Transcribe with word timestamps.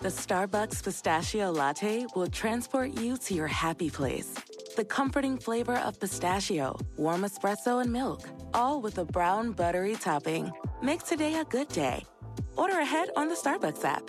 The 0.00 0.10
Starbucks 0.10 0.84
Pistachio 0.84 1.50
Latte 1.50 2.06
will 2.14 2.28
transport 2.28 3.00
you 3.00 3.16
to 3.16 3.34
your 3.34 3.48
happy 3.48 3.90
place. 3.90 4.32
The 4.76 4.84
comforting 4.84 5.38
flavor 5.38 5.76
of 5.78 5.98
pistachio, 5.98 6.78
warm 6.96 7.22
espresso, 7.22 7.82
and 7.82 7.92
milk, 7.92 8.28
all 8.54 8.80
with 8.80 8.98
a 8.98 9.04
brown 9.04 9.50
buttery 9.50 9.96
topping. 9.96 10.52
Make 10.80 11.02
today 11.02 11.40
a 11.40 11.44
good 11.44 11.66
day. 11.66 12.06
Order 12.54 12.78
ahead 12.78 13.10
on 13.16 13.28
the 13.28 13.34
Starbucks 13.34 13.84
app. 13.84 14.08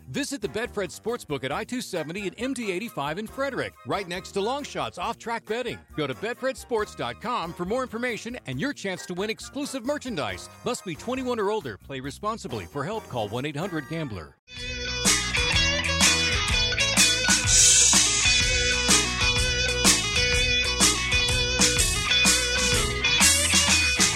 Visit 0.11 0.41
the 0.41 0.49
Betfred 0.49 0.91
Sportsbook 0.91 1.45
at 1.45 1.53
I 1.53 1.63
270 1.63 2.27
and 2.27 2.35
MD 2.35 2.67
85 2.67 3.19
in 3.19 3.27
Frederick, 3.27 3.71
right 3.87 4.05
next 4.05 4.33
to 4.33 4.41
Longshots 4.41 4.99
off 4.99 5.17
track 5.17 5.45
betting. 5.45 5.79
Go 5.95 6.05
to 6.05 6.13
BetfredSports.com 6.13 7.53
for 7.53 7.63
more 7.63 7.81
information 7.81 8.37
and 8.45 8.59
your 8.59 8.73
chance 8.73 9.05
to 9.05 9.13
win 9.13 9.29
exclusive 9.29 9.85
merchandise. 9.85 10.49
Must 10.65 10.83
be 10.83 10.95
21 10.95 11.39
or 11.39 11.49
older. 11.49 11.77
Play 11.77 12.01
responsibly. 12.01 12.65
For 12.65 12.83
help, 12.83 13.07
call 13.07 13.29
1 13.29 13.45
800 13.45 13.87
Gambler. 13.87 14.35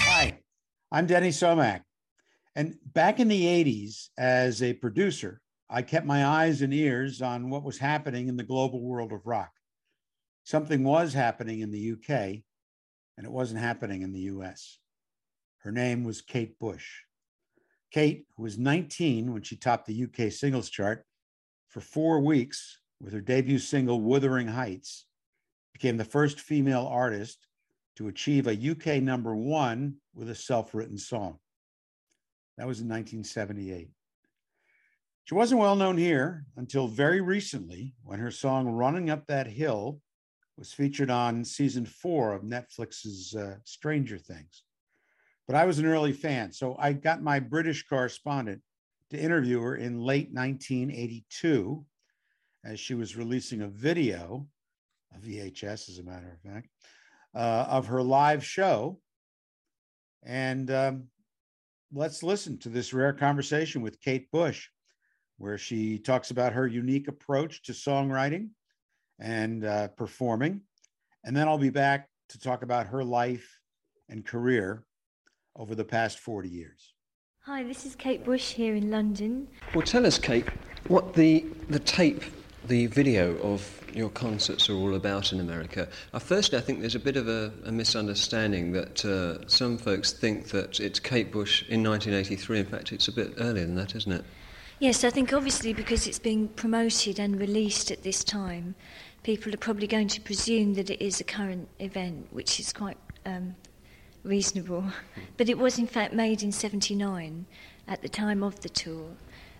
Hi, 0.04 0.40
I'm 0.92 1.08
Denny 1.08 1.30
Somach. 1.30 1.84
And 2.54 2.76
back 2.94 3.22
in 3.22 3.30
the 3.30 3.46
80s, 3.46 4.10
as 4.18 4.62
a 4.62 4.74
producer, 4.74 5.40
I 5.70 5.82
kept 5.82 6.06
my 6.06 6.26
eyes 6.26 6.62
and 6.62 6.74
ears 6.74 7.22
on 7.22 7.50
what 7.50 7.64
was 7.64 7.78
happening 7.78 8.28
in 8.28 8.38
the 8.38 8.44
global 8.44 8.82
world 8.82 9.12
of 9.12 9.26
rock. 9.26 9.52
Something 10.44 10.84
was 10.84 11.14
happening 11.14 11.62
in 11.62 11.72
the 11.72 11.94
UK, 11.94 12.10
and 13.18 13.26
it 13.26 13.32
wasn't 13.32 13.62
happening 13.62 14.04
in 14.04 14.12
the 14.12 14.22
US. 14.22 14.80
Her 15.60 15.72
name 15.72 16.04
was 16.04 16.22
Kate 16.22 16.60
Bush. 16.60 16.86
Kate, 17.92 18.28
who 18.38 18.44
was 18.44 18.60
19 18.60 19.34
when 19.34 19.42
she 19.42 19.56
topped 19.56 19.88
the 19.88 20.04
UK 20.04 20.32
singles 20.32 20.70
chart 20.70 21.06
for 21.70 21.82
four 21.82 22.20
weeks 22.20 22.80
with 23.02 23.14
her 23.14 23.22
debut 23.22 23.58
single, 23.58 24.02
Wuthering 24.02 24.48
Heights, 24.48 25.06
became 25.74 25.98
the 25.98 26.06
first 26.06 26.40
female 26.40 26.86
artist 26.86 27.48
to 27.96 28.08
achieve 28.08 28.48
a 28.48 28.72
UK 28.72 29.02
number 29.02 29.36
one 29.36 29.96
with 30.14 30.30
a 30.30 30.36
self 30.36 30.76
written 30.76 30.98
song. 30.98 31.40
That 32.58 32.68
was 32.68 32.82
in 32.82 32.88
1978. 32.88 33.90
She 35.26 35.34
wasn't 35.34 35.60
well 35.60 35.76
known 35.76 35.98
here 35.98 36.46
until 36.56 36.88
very 36.88 37.20
recently 37.20 37.96
when 38.04 38.20
her 38.20 38.30
song 38.30 38.68
Running 38.68 39.10
Up 39.10 39.26
That 39.26 39.48
Hill 39.48 40.00
was 40.56 40.72
featured 40.72 41.10
on 41.10 41.44
season 41.44 41.84
four 41.84 42.34
of 42.34 42.44
Netflix's 42.44 43.36
uh, 43.36 43.56
Stranger 43.64 44.20
Things. 44.20 44.62
But 45.48 45.56
I 45.56 45.66
was 45.66 45.80
an 45.80 45.88
early 45.88 46.14
fan, 46.14 46.52
so 46.52 46.76
I 46.78 46.94
got 46.94 47.24
my 47.24 47.40
British 47.40 47.88
correspondent 47.88 48.62
to 49.10 49.18
interview 49.20 49.60
her 49.62 49.76
in 49.76 50.00
late 50.00 50.30
1982 50.32 51.84
as 52.64 52.80
she 52.80 52.94
was 52.94 53.18
releasing 53.18 53.64
a 53.64 53.68
video, 53.68 54.48
a 55.16 55.18
VHS, 55.18 55.90
as 55.90 55.98
a 55.98 56.04
matter 56.04 56.32
of 56.34 56.52
fact, 56.52 56.70
uh, 57.34 57.66
of 57.68 57.88
her 57.88 58.04
live 58.04 58.46
show. 58.46 59.00
And 60.22 60.70
um, 60.70 61.08
let's 61.92 62.22
listen 62.22 62.60
to 62.60 62.70
this 62.70 62.94
rare 62.94 63.14
conversation 63.14 63.82
with 63.82 64.02
Kate 64.02 64.30
Bush, 64.30 64.70
where 65.38 65.58
she 65.58 65.98
talks 65.98 66.32
about 66.32 66.54
her 66.54 66.68
unique 66.68 67.08
approach 67.08 67.64
to 67.64 67.72
songwriting 67.72 68.50
and 69.20 69.66
uh, 69.66 69.88
performing. 69.90 70.62
And 71.24 71.36
then 71.36 71.48
I'll 71.48 71.58
be 71.58 71.70
back 71.70 72.10
to 72.30 72.40
talk 72.40 72.64
about 72.64 72.88
her 72.88 73.04
life 73.04 73.60
and 74.10 74.26
career 74.26 74.86
over 75.56 75.76
the 75.76 75.86
past 75.86 76.20
40 76.20 76.50
years. 76.50 76.94
Hi, 77.42 77.64
this 77.64 77.86
is 77.86 77.96
Kate 77.96 78.24
Bush 78.24 78.54
here 78.54 78.76
in 78.76 78.90
London. 78.90 79.48
Well, 79.74 79.84
tell 79.84 80.06
us, 80.06 80.18
Kate, 80.18 80.48
what 80.88 81.14
the, 81.14 81.46
the 81.70 81.80
tape, 81.80 82.24
the 82.68 82.88
video 82.88 83.38
of 83.38 83.82
your 83.94 84.10
concerts 84.10 84.70
are 84.70 84.74
all 84.74 84.96
about 84.96 85.32
in 85.32 85.40
America. 85.40 85.88
Uh, 86.12 86.20
firstly, 86.20 86.58
I 86.58 86.62
think 86.62 86.82
there's 86.82 86.96
a 86.96 87.00
bit 87.00 87.18
of 87.18 87.28
a, 87.28 87.52
a 87.66 87.72
misunderstanding 87.72 88.72
that 88.74 89.06
uh, 89.06 89.48
some 89.48 89.78
folks 89.78 90.12
think 90.12 90.48
that 90.50 90.80
it's 90.80 91.00
Kate 91.00 91.32
Bush 91.32 91.62
in 91.70 91.84
1983. 91.84 92.60
In 92.60 92.66
fact, 92.66 92.92
it's 92.92 93.08
a 93.08 93.12
bit 93.12 93.34
earlier 93.38 93.66
than 93.66 93.76
that, 93.76 93.96
isn't 93.96 94.12
it? 94.12 94.26
Yes, 94.80 95.06
I 95.06 95.10
think 95.10 95.32
obviously 95.32 95.72
because 95.72 96.06
it's 96.06 96.20
being 96.20 96.50
promoted 96.50 97.18
and 97.18 97.40
released 97.40 97.92
at 97.92 98.04
this 98.04 98.26
time, 98.26 98.76
people 99.24 99.54
are 99.54 99.58
probably 99.58 99.88
going 99.88 100.10
to 100.10 100.20
presume 100.20 100.74
that 100.74 100.90
it 100.90 101.02
is 101.02 101.22
a 101.22 101.24
current 101.24 101.70
event, 101.80 102.28
which 102.32 102.60
is 102.60 102.74
quite 102.74 102.98
um, 103.26 103.56
reasonable. 104.24 104.84
But 105.38 105.48
it 105.48 105.58
was 105.58 105.80
in 105.80 105.88
fact 105.88 106.14
made 106.14 106.44
in 106.44 106.52
79 106.52 107.46
at 107.88 108.02
the 108.02 108.10
time 108.10 108.44
of 108.44 108.60
the 108.60 108.70
tour. 108.70 109.08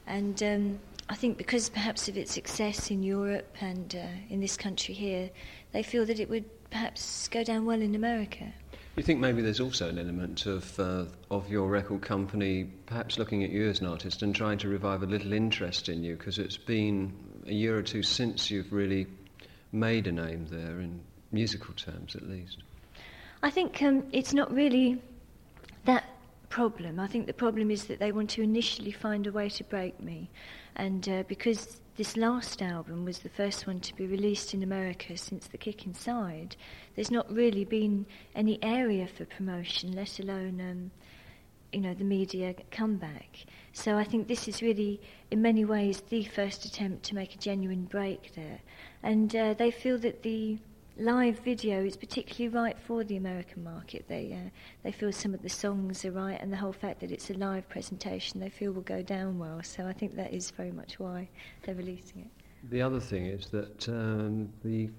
And 0.06 0.44
um, 0.44 0.80
I 1.08 1.16
think 1.16 1.38
because 1.38 1.70
perhaps 1.70 2.10
of 2.10 2.18
its 2.18 2.34
success 2.34 2.92
in 2.92 3.02
Europe 3.02 3.56
and 3.62 3.96
uh, 3.96 4.08
in 4.30 4.42
this 4.42 4.58
country 4.58 4.94
here, 4.94 5.30
they 5.72 5.82
feel 5.82 6.06
that 6.08 6.20
it 6.20 6.30
would 6.30 6.46
perhaps 6.72 7.30
go 7.30 7.42
down 7.42 7.66
well 7.66 7.82
in 7.82 7.96
America. 7.96 8.52
You 8.96 9.04
think 9.04 9.20
maybe 9.20 9.42
there's 9.42 9.60
also 9.60 9.90
an 9.90 10.00
element 10.00 10.46
of 10.46 10.80
uh, 10.80 11.06
of 11.30 11.50
your 11.50 11.68
record 11.68 12.02
company 12.02 12.64
perhaps 12.86 13.20
looking 13.20 13.44
at 13.44 13.50
you 13.50 13.68
as 13.70 13.82
an 13.82 13.88
artist 13.88 14.22
and 14.22 14.34
trying 14.34 14.58
to 14.60 14.70
revive 14.70 15.04
a 15.04 15.06
little 15.06 15.34
interest 15.34 15.90
in 15.90 16.02
you 16.02 16.16
because 16.16 16.40
it's 16.40 16.56
been 16.56 17.14
a 17.46 17.54
year 17.54 17.78
or 17.78 17.82
two 17.82 18.04
since 18.04 18.50
you've 18.50 18.72
really 18.72 19.08
made 19.74 20.08
a 20.08 20.14
name 20.14 20.48
there 20.50 20.80
in 20.80 21.02
musical 21.34 21.74
terms, 21.74 22.16
at 22.16 22.24
least. 22.24 22.60
I 23.44 23.50
think 23.50 23.82
um, 23.84 24.06
it's 24.14 24.34
not 24.34 24.52
really 24.54 25.02
that 25.84 26.06
problem. 26.48 26.98
I 26.98 27.08
think 27.08 27.28
the 27.28 27.34
problem 27.34 27.70
is 27.70 27.86
that 27.86 28.00
they 28.00 28.14
want 28.14 28.30
to 28.32 28.42
initially 28.42 28.92
find 28.92 29.28
a 29.28 29.32
way 29.32 29.50
to 29.50 29.64
break 29.66 30.00
me. 30.00 30.30
And 30.78 31.08
uh, 31.10 31.24
because 31.28 31.82
this 31.98 32.18
last 32.18 32.62
album 32.62 33.06
was 33.06 33.20
the 33.20 33.30
first 33.30 33.68
one 33.68 33.80
to 33.80 33.96
be 33.96 34.06
released 34.06 34.54
in 34.54 34.64
America 34.64 35.16
since 35.16 35.48
The 35.48 35.58
Kick 35.58 35.86
Inside, 35.86 36.58
there's 36.96 37.12
not 37.12 37.32
really 37.34 37.64
been 37.64 38.06
any 38.36 38.62
area 38.62 39.08
for 39.08 39.24
promotion, 39.24 39.94
let 39.94 40.20
alone, 40.20 40.60
um, 40.60 40.92
you 41.72 41.80
know, 41.80 41.94
the 41.94 42.04
media 42.04 42.54
comeback. 42.70 43.46
So 43.72 43.98
I 43.98 44.04
think 44.04 44.28
this 44.28 44.48
is 44.50 44.62
really, 44.62 45.00
in 45.32 45.42
many 45.42 45.64
ways, 45.64 46.02
the 46.10 46.26
first 46.26 46.66
attempt 46.66 47.04
to 47.04 47.16
make 47.16 47.34
a 47.34 47.38
genuine 47.38 47.86
break 47.86 48.36
there. 48.36 48.60
And 49.02 49.34
uh, 49.34 49.54
they 49.54 49.72
feel 49.72 49.98
that 50.00 50.22
the 50.24 50.58
live 50.98 51.40
video 51.40 51.84
is 51.84 51.98
particularly 51.98 52.56
right 52.56 52.78
for 52.80 53.04
the 53.04 53.18
American 53.18 53.64
market. 53.64 54.06
They 54.08 54.34
uh, 54.34 54.50
they 54.84 54.92
feel 54.92 55.12
some 55.12 55.34
of 55.34 55.42
the 55.42 55.50
songs 55.50 56.06
are 56.06 56.12
right, 56.12 56.40
and 56.42 56.52
the 56.52 56.58
whole 56.58 56.74
fact 56.74 57.02
that 57.02 57.12
it's 57.12 57.30
a 57.30 57.34
live 57.34 57.68
presentation 57.70 58.40
they 58.40 58.50
feel 58.50 58.72
will 58.72 58.82
go 58.82 59.02
down 59.02 59.38
well. 59.38 59.62
So 59.64 59.86
I 59.86 59.94
think 59.94 60.16
that 60.16 60.34
is 60.34 60.52
very 60.52 60.72
much 60.72 61.00
why 61.00 61.28
they're 61.64 61.76
releasing 61.76 62.22
it. 62.22 62.70
The 62.70 62.82
other 62.82 63.00
thing 63.00 63.26
is 63.26 63.48
that 63.48 63.88
um, 63.90 64.50
the 64.64 64.90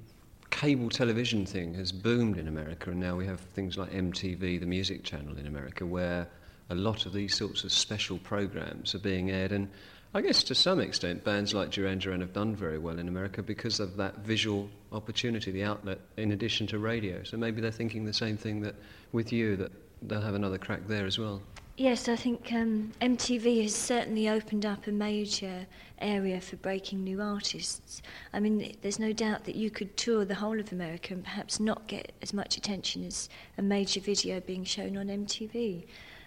cable 0.50 0.88
television 0.88 1.44
thing 1.44 1.74
has 1.74 1.92
boomed 1.92 2.38
in 2.38 2.48
America, 2.48 2.90
and 2.90 3.00
now 3.00 3.16
we 3.16 3.26
have 3.26 3.40
things 3.40 3.76
like 3.76 3.90
MTV, 3.90 4.60
the 4.60 4.66
music 4.66 5.02
channel 5.02 5.36
in 5.36 5.46
America, 5.46 5.84
where 5.84 6.28
a 6.70 6.74
lot 6.74 7.06
of 7.06 7.12
these 7.12 7.34
sorts 7.34 7.64
of 7.64 7.72
special 7.72 8.18
programs 8.18 8.94
are 8.94 8.98
being 8.98 9.30
aired 9.30 9.52
and 9.52 9.68
I 10.16 10.22
guess 10.22 10.42
to 10.44 10.54
some 10.54 10.80
extent, 10.80 11.24
bands 11.24 11.52
like 11.52 11.68
Duran 11.68 11.98
Duran 11.98 12.22
have 12.22 12.32
done 12.32 12.56
very 12.56 12.78
well 12.78 12.98
in 12.98 13.06
America 13.06 13.42
because 13.42 13.80
of 13.80 13.98
that 13.98 14.20
visual 14.20 14.70
opportunity, 14.90 15.50
the 15.50 15.62
outlet, 15.62 15.98
in 16.16 16.32
addition 16.32 16.66
to 16.68 16.78
radio. 16.78 17.22
So 17.22 17.36
maybe 17.36 17.60
they're 17.60 17.70
thinking 17.70 18.06
the 18.06 18.14
same 18.14 18.38
thing 18.38 18.62
that 18.62 18.76
with 19.12 19.30
you, 19.30 19.56
that 19.56 19.72
they'll 20.00 20.22
have 20.22 20.34
another 20.34 20.56
crack 20.56 20.86
there 20.86 21.04
as 21.04 21.18
well. 21.18 21.42
Yes, 21.76 22.08
I 22.08 22.16
think 22.16 22.50
um, 22.54 22.92
MTV 23.02 23.64
has 23.64 23.74
certainly 23.74 24.30
opened 24.30 24.64
up 24.64 24.86
a 24.86 24.90
major 24.90 25.66
area 25.98 26.40
for 26.40 26.56
breaking 26.56 27.04
new 27.04 27.20
artists. 27.20 28.00
I 28.32 28.40
mean, 28.40 28.74
there's 28.80 28.98
no 28.98 29.12
doubt 29.12 29.44
that 29.44 29.54
you 29.54 29.68
could 29.68 29.98
tour 29.98 30.24
the 30.24 30.36
whole 30.36 30.58
of 30.58 30.72
America 30.72 31.12
and 31.12 31.24
perhaps 31.24 31.60
not 31.60 31.88
get 31.88 32.12
as 32.22 32.32
much 32.32 32.56
attention 32.56 33.04
as 33.04 33.28
a 33.58 33.62
major 33.62 34.00
video 34.00 34.40
being 34.40 34.64
shown 34.64 34.96
on 34.96 35.08
MTV. 35.08 35.84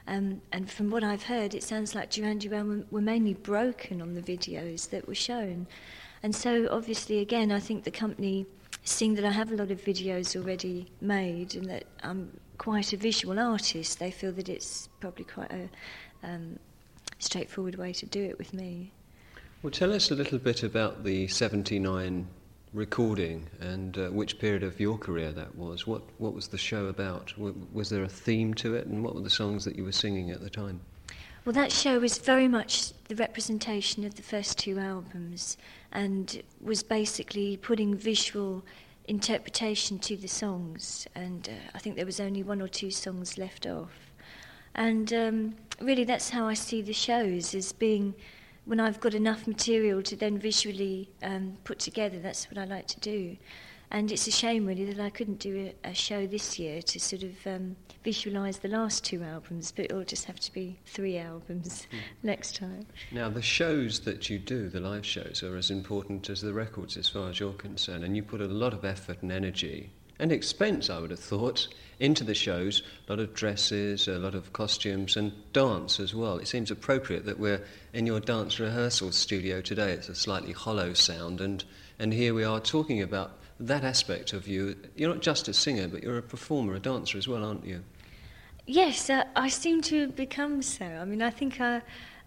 Um, 0.10 0.42
and 0.52 0.70
from 0.70 0.90
what 0.90 1.04
I've 1.04 1.22
heard, 1.22 1.54
it 1.54 1.62
sounds 1.62 1.94
like 1.94 2.10
Duran 2.10 2.40
Duran 2.40 2.68
were, 2.68 2.86
were 2.90 3.02
mainly 3.02 3.36
broken 3.36 4.02
on 4.02 4.16
the 4.16 4.22
videos 4.22 4.90
that 4.90 5.08
were 5.08 5.14
shown. 5.14 5.68
And 6.24 6.36
so, 6.36 6.68
obviously, 6.72 7.20
again, 7.20 7.52
I 7.52 7.60
think 7.60 7.84
the 7.84 7.92
company, 7.92 8.48
seeing 8.84 9.14
that 9.16 9.24
I 9.24 9.30
have 9.30 9.52
a 9.52 9.56
lot 9.56 9.70
of 9.70 9.80
videos 9.84 10.36
already 10.36 10.92
made 11.00 11.54
and 11.54 11.70
that 11.70 11.84
I'm 12.02 12.36
quite 12.58 12.92
a 12.92 12.98
visual 12.98 13.40
artist, 13.40 14.00
they 14.00 14.10
feel 14.10 14.32
that 14.32 14.50
it's 14.50 14.90
probably 15.00 15.26
quite 15.26 15.52
a 15.52 15.70
um, 16.24 16.58
straightforward 17.20 17.76
way 17.76 17.94
to 17.94 18.08
do 18.08 18.24
it 18.24 18.40
with 18.40 18.52
me. 18.52 18.92
Well, 19.62 19.72
tell 19.72 19.94
us 19.94 20.10
a 20.10 20.16
little 20.16 20.40
bit 20.40 20.64
about 20.64 21.04
the 21.04 21.28
79 21.28 22.28
recording 22.74 23.48
and 23.60 23.98
uh, 23.98 24.08
which 24.10 24.40
period 24.40 24.64
of 24.64 24.80
your 24.80 24.98
career 24.98 25.32
that 25.32 25.56
was. 25.56 25.88
What, 25.88 26.04
what 26.18 26.34
was 26.34 26.48
the 26.48 26.58
show 26.58 26.88
about? 26.88 27.34
was 27.38 27.90
there 27.90 28.04
a 28.04 28.10
theme 28.10 28.54
to 28.56 28.76
it, 28.76 28.86
and 28.86 29.04
what 29.04 29.16
were 29.16 29.22
the 29.22 29.30
songs 29.30 29.66
that 29.66 29.76
you 29.76 29.84
were 29.84 29.92
singing 29.92 30.32
at 30.32 30.42
the 30.42 30.50
time? 30.50 30.82
Well, 31.46 31.54
that 31.54 31.72
show 31.72 32.00
was 32.00 32.18
very 32.18 32.48
much 32.48 32.94
the 33.06 33.16
representation 33.16 34.04
of 34.04 34.16
the 34.16 34.22
first 34.22 34.60
two 34.60 34.78
albums 34.78 35.58
and 35.92 36.44
was 36.62 36.84
basically 36.84 37.58
putting 37.58 37.96
visual 37.96 38.64
interpretation 39.08 39.98
to 40.00 40.16
the 40.16 40.28
songs. 40.28 41.08
And 41.16 41.50
uh, 41.50 41.72
I 41.74 41.80
think 41.80 41.96
there 41.96 42.06
was 42.06 42.20
only 42.20 42.44
one 42.44 42.62
or 42.62 42.68
two 42.68 42.92
songs 42.92 43.38
left 43.38 43.66
off. 43.66 44.12
And 44.76 45.12
um, 45.14 45.56
really, 45.82 46.04
that's 46.04 46.30
how 46.30 46.46
I 46.46 46.54
see 46.54 46.82
the 46.82 46.94
shows 46.94 47.56
as 47.56 47.72
being 47.72 48.14
when 48.70 48.80
I've 48.80 49.00
got 49.00 49.16
enough 49.16 49.48
material 49.48 50.04
to 50.04 50.16
then 50.16 50.38
visually 50.38 51.10
um, 51.24 51.58
put 51.64 51.80
together, 51.80 52.20
that's 52.20 52.52
what 52.52 52.60
I 52.60 52.66
like 52.66 52.86
to 52.90 53.00
do. 53.00 53.36
And 53.90 54.12
it's 54.12 54.28
a 54.28 54.32
shame, 54.32 54.68
really, 54.68 54.86
that 54.94 55.04
I 55.04 55.10
couldn't 55.10 55.40
do 55.40 55.72
a, 55.84 55.90
a 55.90 55.96
show 55.96 56.28
this 56.28 56.60
year 56.60 56.80
to 56.84 57.00
sort 57.00 57.24
of 57.24 57.48
um, 57.48 57.76
visualise 58.04 58.58
the 58.58 58.68
last 58.68 59.04
two 59.04 59.24
albums, 59.24 59.72
but 59.72 59.86
it'll 59.86 60.04
just 60.04 60.26
have 60.26 60.40
to 60.42 60.54
be 60.54 60.78
three 60.86 61.18
albums 61.18 61.88
mm. 61.92 61.98
next 62.22 62.58
time. 62.58 62.86
Now, 63.12 63.28
the 63.28 63.42
shows 63.42 64.02
that 64.02 64.30
you 64.30 64.38
do, 64.38 64.70
the 64.70 64.80
live 64.80 65.04
shows, 65.04 65.42
are 65.42 65.58
as 65.58 65.72
important 65.72 66.30
as 66.30 66.40
the 66.40 66.54
records 66.54 66.96
as 66.96 67.10
far 67.10 67.28
as 67.32 67.40
you're 67.40 67.54
concerned, 67.54 68.04
and 68.04 68.16
you 68.16 68.22
put 68.22 68.40
a 68.40 68.46
lot 68.46 68.76
of 68.76 68.86
effort 68.86 69.24
and 69.24 69.32
energy 69.32 69.90
and 70.20 70.32
expense, 70.32 70.92
I 70.92 71.00
would 71.00 71.10
have 71.10 71.20
thought, 71.20 71.68
into 72.00 72.24
the 72.24 72.34
shows. 72.36 72.82
A 73.08 73.12
lot 73.12 73.20
of 73.20 73.34
dresses, 73.34 74.08
a 74.08 74.18
lot 74.18 74.36
of 74.36 74.54
costumes, 74.54 75.18
and 75.18 75.32
dance 75.54 76.00
as 76.00 76.16
well. 76.16 76.38
It 76.38 76.48
seems 76.48 76.72
appropriate 76.72 77.26
that 77.26 77.40
we're 77.40 77.64
in 77.94 78.06
your 78.06 78.20
dance 78.20 78.60
rehearsal 78.60 79.12
studio 79.12 79.62
today. 79.62 79.92
It's 79.92 80.10
a 80.10 80.16
slightly 80.16 80.54
hollow 80.54 80.94
sound, 80.94 81.42
and, 81.42 81.64
and 82.00 82.14
here 82.14 82.34
we 82.34 82.44
are 82.44 82.60
talking 82.60 83.02
about 83.02 83.32
that 83.60 83.84
aspect 83.84 84.34
of 84.34 84.48
you. 84.48 84.76
You're 84.96 85.14
not 85.14 85.22
just 85.22 85.48
a 85.48 85.54
singer, 85.54 85.88
but 85.88 86.04
you're 86.04 86.18
a 86.18 86.24
performer, 86.24 86.76
a 86.76 86.80
dancer 86.80 87.18
as 87.18 87.28
well, 87.28 87.44
aren't 87.44 87.66
you? 87.66 87.84
Yes, 88.66 89.10
uh, 89.10 89.24
I 89.36 89.50
seem 89.50 89.82
to 89.82 90.02
have 90.02 90.16
become 90.16 90.62
so. 90.62 90.86
I 90.86 91.04
mean, 91.06 91.22
I 91.22 91.32
think 91.32 91.60
I. 91.60 91.82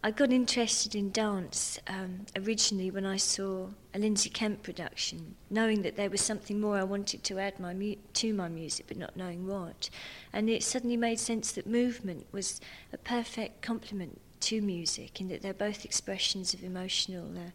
I 0.04 0.10
got 0.10 0.32
interested 0.32 0.96
in 0.96 1.12
dance 1.12 1.78
um, 1.87 2.26
originally 2.37 2.90
when 2.90 3.06
I 3.06 3.16
saw 3.16 3.69
a 3.94 4.00
Lindsay 4.00 4.31
Kemp 4.31 4.64
production, 4.64 5.37
knowing 5.49 5.82
that 5.82 5.94
there 5.94 6.10
was 6.10 6.20
something 6.20 6.60
more 6.60 6.76
I 6.76 6.82
wanted 6.82 7.22
to 7.22 7.38
add 7.38 7.60
my 7.60 7.72
mu- 7.72 7.94
to 8.14 8.34
my 8.34 8.49
music, 8.49 8.87
but 8.88 8.96
not 8.96 9.16
knowing 9.16 9.46
what. 9.46 9.90
And 10.32 10.50
it 10.50 10.64
suddenly 10.64 10.96
made 10.96 11.20
sense 11.20 11.52
that 11.52 11.69
movement 11.69 12.26
was 12.32 12.60
a 12.93 12.99
perfect 12.99 13.62
complement 13.62 14.20
to 14.40 14.60
music, 14.60 15.20
in 15.20 15.28
that 15.28 15.40
they're 15.40 15.54
both 15.54 15.84
expressions 15.84 16.52
of 16.52 16.64
emotional 16.64 17.31
uh, 17.38 17.50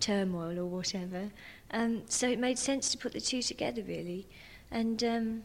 turmoil 0.00 0.58
or 0.58 0.66
whatever. 0.66 1.30
Um, 1.70 2.02
so 2.08 2.28
it 2.28 2.40
made 2.40 2.58
sense 2.58 2.90
to 2.90 2.98
put 2.98 3.12
the 3.12 3.20
two 3.20 3.40
together, 3.40 3.84
really. 3.86 4.26
And 4.72 5.04
um, 5.04 5.42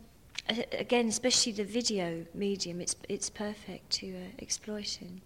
again, 0.71 1.09
especially 1.09 1.51
the 1.51 1.63
video 1.63 2.25
medium, 2.33 2.81
it's, 2.81 2.95
it's 3.07 3.29
perfect 3.29 3.91
to 3.91 4.15
uh, 4.15 4.41
exploit 4.41 4.97
in. 4.99 5.21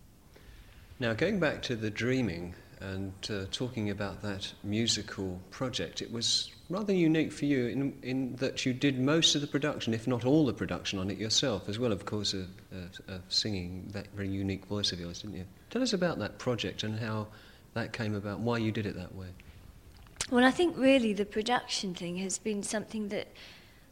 Now, 1.00 1.14
going 1.14 1.40
back 1.40 1.62
to 1.64 1.76
the 1.76 1.92
dreaming 1.92 2.56
and 2.80 3.14
uh, 3.30 3.46
talking 3.52 3.92
about 3.92 4.24
that 4.24 4.52
musical 4.64 5.40
project, 5.52 6.02
it 6.02 6.12
was 6.12 6.52
rather 6.72 6.94
unique 6.94 7.32
for 7.32 7.46
you 7.46 7.68
in, 7.68 7.98
in 8.02 8.36
that 8.38 8.66
you 8.66 8.74
did 8.74 9.00
most 9.00 9.36
of 9.36 9.42
the 9.42 9.48
production, 9.48 9.94
if 9.94 10.08
not 10.08 10.26
all 10.26 10.46
the 10.46 10.54
production, 10.54 10.98
on 10.98 11.12
it 11.12 11.20
yourself, 11.20 11.70
as 11.70 11.78
well, 11.78 11.92
of 11.92 12.06
course, 12.06 12.34
of, 12.34 12.48
of 13.08 13.22
singing 13.30 13.88
that 13.94 14.08
very 14.16 14.28
unique 14.28 14.66
voice 14.66 14.92
of 14.92 15.00
yours, 15.00 15.22
didn't 15.22 15.38
you? 15.38 15.46
Tell 15.70 15.84
us 15.84 15.94
about 15.94 16.18
that 16.18 16.40
project 16.40 16.82
and 16.82 17.00
how 17.00 17.28
that 17.76 17.94
came 17.94 18.16
about, 18.16 18.40
why 18.40 18.58
you 18.58 18.72
did 18.72 18.88
it 18.88 18.96
that 18.96 19.14
way. 19.14 19.28
Well, 20.32 20.44
I 20.44 20.52
think 20.52 20.78
really 20.78 21.14
the 21.14 21.26
production 21.26 21.94
thing 21.94 22.18
has 22.18 22.40
been 22.40 22.64
something 22.64 23.10
that 23.10 23.28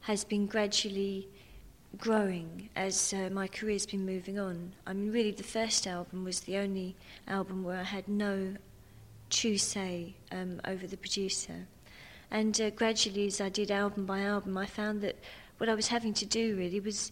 has 0.01 0.23
been 0.23 0.47
gradually 0.47 1.29
growing 1.97 2.69
as 2.75 3.13
uh, 3.13 3.29
my 3.31 3.47
career's 3.47 3.85
been 3.85 4.05
moving 4.05 4.37
on. 4.39 4.73
I 4.85 4.93
mean, 4.93 5.11
really, 5.11 5.31
the 5.31 5.43
first 5.43 5.87
album 5.87 6.23
was 6.23 6.41
the 6.41 6.57
only 6.57 6.95
album 7.27 7.63
where 7.63 7.79
I 7.79 7.83
had 7.83 8.07
no 8.07 8.55
true 9.29 9.57
say 9.57 10.13
um, 10.31 10.61
over 10.65 10.87
the 10.87 10.97
producer. 10.97 11.67
And 12.31 12.59
uh, 12.59 12.69
gradually, 12.71 13.27
as 13.27 13.41
I 13.41 13.49
did 13.49 13.71
album 13.71 14.05
by 14.05 14.21
album, 14.21 14.57
I 14.57 14.65
found 14.65 15.01
that 15.01 15.15
what 15.57 15.69
I 15.69 15.75
was 15.75 15.87
having 15.87 16.13
to 16.15 16.25
do 16.25 16.55
really 16.55 16.79
was 16.79 17.11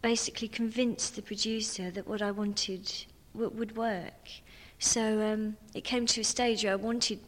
basically 0.00 0.48
convince 0.48 1.10
the 1.10 1.22
producer 1.22 1.90
that 1.90 2.08
what 2.08 2.22
I 2.22 2.30
wanted 2.30 2.92
w- 3.34 3.56
would 3.56 3.76
work. 3.76 4.30
So 4.78 5.22
um, 5.22 5.56
it 5.74 5.84
came 5.84 6.06
to 6.06 6.20
a 6.20 6.24
stage 6.24 6.64
where 6.64 6.72
I 6.72 6.76
wanted 6.76 7.20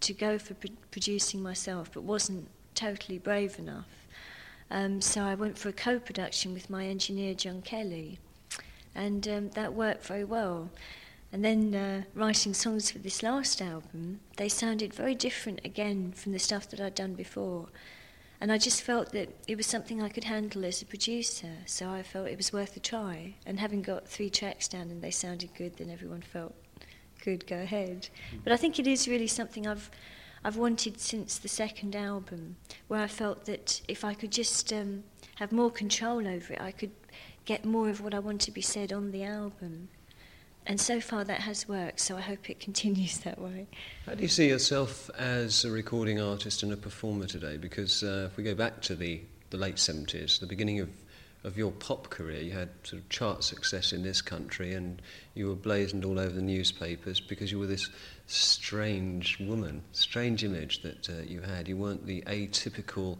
to 0.00 0.12
go 0.12 0.38
for 0.38 0.54
pro- 0.54 0.70
producing 0.90 1.42
myself, 1.42 1.90
but 1.92 2.02
wasn't 2.02 2.48
totally 2.74 3.18
brave 3.18 3.58
enough. 3.58 3.88
Um, 4.70 5.00
so 5.00 5.22
I 5.22 5.34
went 5.34 5.58
for 5.58 5.68
a 5.68 5.72
co 5.72 5.98
production 5.98 6.54
with 6.54 6.70
my 6.70 6.86
engineer, 6.86 7.34
Jon 7.34 7.62
Kelly, 7.62 8.18
and 8.94 9.26
um, 9.28 9.50
that 9.50 9.74
worked 9.74 10.04
very 10.06 10.24
well. 10.24 10.70
And 11.32 11.44
then 11.44 11.74
uh, 11.74 12.02
writing 12.14 12.54
songs 12.54 12.90
for 12.90 12.98
this 12.98 13.22
last 13.22 13.62
album, 13.62 14.20
they 14.36 14.48
sounded 14.48 14.92
very 14.92 15.14
different 15.14 15.60
again 15.64 16.12
from 16.12 16.32
the 16.32 16.38
stuff 16.38 16.68
that 16.70 16.80
I'd 16.80 16.94
done 16.94 17.14
before. 17.14 17.68
And 18.40 18.50
I 18.50 18.58
just 18.58 18.82
felt 18.82 19.12
that 19.12 19.28
it 19.46 19.56
was 19.56 19.66
something 19.66 20.02
I 20.02 20.08
could 20.08 20.24
handle 20.24 20.64
as 20.64 20.80
a 20.80 20.86
producer, 20.86 21.58
so 21.66 21.90
I 21.90 22.02
felt 22.02 22.28
it 22.28 22.36
was 22.36 22.52
worth 22.52 22.76
a 22.76 22.80
try. 22.80 23.34
And 23.44 23.60
having 23.60 23.82
got 23.82 24.08
three 24.08 24.30
tracks 24.30 24.66
down 24.66 24.90
and 24.90 25.02
they 25.02 25.10
sounded 25.10 25.54
good, 25.54 25.76
then 25.76 25.90
everyone 25.90 26.22
felt 26.22 26.54
good, 27.22 27.46
go 27.46 27.60
ahead. 27.60 28.08
But 28.42 28.52
I 28.52 28.56
think 28.56 28.78
it 28.78 28.86
is 28.86 29.06
really 29.06 29.26
something 29.26 29.66
I've 29.66 29.90
I've 30.44 30.56
wanted 30.56 31.00
since 31.00 31.38
the 31.38 31.48
second 31.48 31.94
album, 31.94 32.56
where 32.88 33.00
I 33.00 33.06
felt 33.06 33.44
that 33.44 33.80
if 33.88 34.04
I 34.04 34.14
could 34.14 34.32
just 34.32 34.72
um, 34.72 35.04
have 35.36 35.52
more 35.52 35.70
control 35.70 36.26
over 36.26 36.54
it, 36.54 36.60
I 36.60 36.72
could 36.72 36.92
get 37.44 37.64
more 37.64 37.88
of 37.90 38.00
what 38.00 38.14
I 38.14 38.18
want 38.20 38.40
to 38.42 38.50
be 38.50 38.62
said 38.62 38.92
on 38.92 39.10
the 39.10 39.24
album. 39.24 39.88
And 40.66 40.80
so 40.80 41.00
far 41.00 41.24
that 41.24 41.40
has 41.40 41.68
worked, 41.68 42.00
so 42.00 42.16
I 42.16 42.20
hope 42.20 42.48
it 42.48 42.60
continues 42.60 43.18
that 43.18 43.38
way. 43.38 43.66
How 44.06 44.14
do 44.14 44.22
you 44.22 44.28
see 44.28 44.48
yourself 44.48 45.10
as 45.18 45.64
a 45.64 45.70
recording 45.70 46.20
artist 46.20 46.62
and 46.62 46.72
a 46.72 46.76
performer 46.76 47.26
today? 47.26 47.56
Because 47.58 48.02
uh, 48.02 48.28
if 48.30 48.36
we 48.36 48.44
go 48.44 48.54
back 48.54 48.80
to 48.82 48.94
the, 48.94 49.20
the 49.50 49.58
late 49.58 49.76
70s, 49.76 50.40
the 50.40 50.46
beginning 50.46 50.80
of 50.80 50.88
of 51.44 51.56
your 51.56 51.72
pop 51.72 52.10
career. 52.10 52.40
You 52.40 52.52
had 52.52 52.68
sort 52.82 53.02
of 53.02 53.08
chart 53.08 53.44
success 53.44 53.92
in 53.92 54.02
this 54.02 54.20
country, 54.20 54.74
and 54.74 55.00
you 55.34 55.48
were 55.48 55.54
blazoned 55.54 56.04
all 56.04 56.18
over 56.18 56.34
the 56.34 56.42
newspapers 56.42 57.20
because 57.20 57.50
you 57.50 57.58
were 57.58 57.66
this 57.66 57.88
strange 58.30 59.38
woman, 59.40 59.82
strange 59.92 60.44
image 60.44 60.82
that 60.82 61.08
uh, 61.08 61.22
you 61.26 61.40
had. 61.40 61.68
You 61.68 61.76
weren't 61.76 62.06
the 62.06 62.22
atypical, 62.22 63.18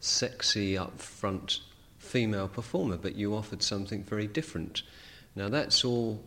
sexy, 0.00 0.74
upfront 0.74 1.60
female 1.98 2.48
performer, 2.48 2.96
but 2.96 3.14
you 3.14 3.34
offered 3.34 3.62
something 3.62 4.02
very 4.04 4.26
different. 4.26 4.82
Now 5.34 5.48
that's 5.48 5.84
all 5.84 6.22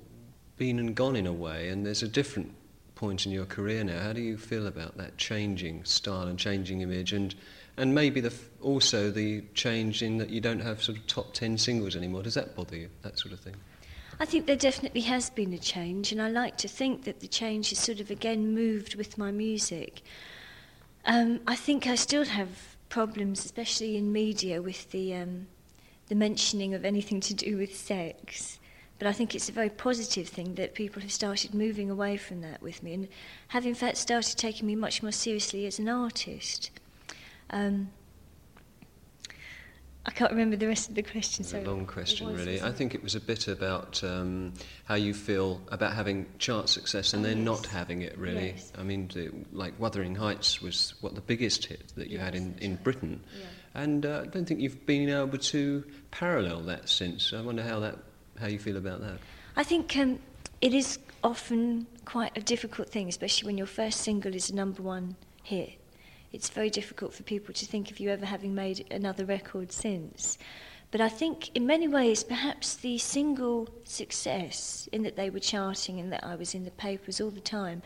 been 0.58 0.80
and 0.80 0.96
gone 0.96 1.16
in 1.16 1.28
a 1.28 1.34
way, 1.34 1.70
and 1.70 1.86
there's 1.86 2.04
a 2.04 2.08
different 2.08 2.54
point 2.96 3.26
in 3.26 3.32
your 3.32 3.46
career 3.46 3.84
now. 3.84 4.00
How 4.00 4.14
do 4.14 4.22
you 4.22 4.38
feel 4.38 4.68
about 4.68 4.98
that 4.98 5.18
changing 5.18 5.84
style 5.84 6.28
and 6.28 6.40
changing 6.40 6.82
image 6.82 7.12
and 7.14 7.36
and 7.78 7.96
maybe 7.96 8.22
the, 8.22 8.34
also 8.62 9.10
the 9.10 9.44
change 9.56 10.04
in 10.04 10.18
that 10.18 10.30
you 10.30 10.40
don't 10.40 10.60
have 10.60 10.84
sort 10.84 10.98
of 10.98 11.08
top 11.08 11.34
10 11.34 11.58
singles 11.58 11.96
anymore. 11.96 12.22
Does 12.22 12.36
that 12.36 12.56
bother 12.56 12.76
you, 12.76 12.90
that 13.02 13.18
sort 13.18 13.34
of 13.34 13.40
thing? 13.40 13.56
I 14.20 14.26
think 14.26 14.46
there 14.46 14.56
definitely 14.56 15.02
has 15.02 15.30
been 15.30 15.54
a 15.54 15.58
change, 15.58 16.12
and 16.12 16.22
I 16.22 16.30
like 16.30 16.58
to 16.58 16.68
think 16.68 17.04
that 17.04 17.20
the 17.20 17.28
change 17.28 17.70
has 17.70 17.80
sort 17.80 18.00
of 18.00 18.12
again 18.12 18.54
moved 18.54 18.96
with 18.96 19.18
my 19.18 19.32
music. 19.32 20.02
Um, 21.06 21.42
I 21.48 21.56
think 21.56 21.88
I 21.88 21.96
still 21.96 22.26
have 22.26 22.50
problems, 22.90 23.44
especially 23.44 23.98
in 23.98 24.12
media, 24.12 24.62
with 24.62 24.92
the, 24.92 25.16
um, 25.16 25.48
the 26.08 26.16
mentioning 26.16 26.74
of 26.74 26.86
anything 26.86 27.20
to 27.22 27.34
do 27.34 27.58
with 27.58 27.76
sex. 27.76 28.60
But 29.00 29.08
I 29.08 29.14
think 29.14 29.36
it's 29.36 29.50
a 29.50 29.52
very 29.52 29.70
positive 29.70 30.30
thing 30.30 30.56
that 30.56 30.76
people 30.76 31.02
have 31.02 31.12
started 31.12 31.54
moving 31.54 31.90
away 31.90 32.16
from 32.16 32.42
that 32.42 32.62
with 32.62 32.84
me 32.84 32.94
and 32.94 33.08
have, 33.50 33.66
in 33.66 33.76
fact, 33.76 33.98
started 33.98 34.38
taking 34.38 34.68
me 34.68 34.76
much 34.76 35.02
more 35.02 35.12
seriously 35.12 35.66
as 35.66 35.80
an 35.80 35.90
artist. 35.90 36.70
Um, 37.50 37.90
I 40.06 40.12
can't 40.12 40.32
remember 40.32 40.58
the 40.58 40.68
rest 40.68 40.90
of 40.90 40.96
the 40.96 41.02
question. 41.02 41.44
It's 41.44 41.54
a 41.54 41.62
long 41.62 41.86
question, 41.86 42.36
really. 42.36 42.62
I 42.62 42.72
think 42.72 42.94
it 42.94 43.02
was 43.02 43.16
a 43.16 43.22
bit 43.22 43.48
about 43.48 44.04
um, 44.04 44.54
how 44.84 44.96
you 44.96 45.14
feel 45.14 45.62
about 45.70 45.94
having 45.94 46.26
chart 46.40 46.68
success 46.68 47.14
and 47.14 47.26
oh, 47.26 47.30
then 47.30 47.38
yes. 47.38 47.46
not 47.46 47.66
having 47.68 48.02
it, 48.02 48.18
really. 48.18 48.48
Yes. 48.48 48.74
I 48.78 48.84
mean, 48.84 49.10
the, 49.14 49.32
like 49.54 49.80
Wuthering 49.80 50.16
Heights 50.16 50.62
was 50.62 50.94
what 51.00 51.16
the 51.16 51.22
biggest 51.22 51.66
hit 51.66 51.94
that 51.96 52.10
you 52.10 52.18
yes, 52.18 52.26
had 52.26 52.36
in, 52.36 52.56
in 52.60 52.72
right. 52.72 52.84
Britain. 52.84 53.24
Yeah. 53.40 53.46
And 53.76 54.06
uh, 54.06 54.24
I 54.24 54.28
don't 54.28 54.46
think 54.46 54.60
you've 54.60 54.86
been 54.86 55.10
able 55.10 55.38
to 55.38 55.84
parallel 56.12 56.62
that 56.64 56.90
since. 56.90 57.32
I 57.32 57.40
wonder 57.40 57.64
how 57.64 57.80
that 57.80 57.98
how 58.40 58.48
you 58.48 58.60
feel 58.60 58.78
about 58.78 59.00
that. 59.02 59.20
I 59.56 59.64
think 59.64 59.96
um, 59.96 60.20
it 60.60 60.74
is 60.74 61.00
often 61.24 61.88
quite 62.06 62.38
a 62.38 62.42
difficult 62.42 62.90
thing, 62.90 63.08
especially 63.08 63.48
when 63.48 63.58
your 63.58 63.68
first 63.68 64.02
single 64.02 64.36
is 64.36 64.50
a 64.50 64.56
number 64.56 64.82
one 64.82 65.16
hit. 65.44 65.74
It's 66.34 66.50
very 66.50 66.72
difficult 66.72 67.14
for 67.14 67.24
people 67.24 67.54
to 67.54 67.66
think 67.66 67.92
of 67.92 68.00
you 68.00 68.10
ever 68.10 68.26
having 68.26 68.56
made 68.56 68.86
another 68.92 69.24
record 69.24 69.72
since. 69.72 70.40
But 70.90 71.00
I 71.00 71.08
think 71.08 71.56
in 71.56 71.66
many 71.66 71.88
ways, 71.88 72.24
perhaps 72.24 72.76
the 72.76 72.98
single 72.98 73.70
success 73.84 74.90
in 74.92 75.04
that 75.04 75.16
they 75.16 75.30
were 75.30 75.40
charting 75.40 76.00
and 76.00 76.12
that 76.12 76.24
I 76.24 76.36
was 76.36 76.54
in 76.54 76.66
the 76.66 76.72
papers 76.72 77.22
all 77.22 77.30
the 77.30 77.40
time 77.40 77.84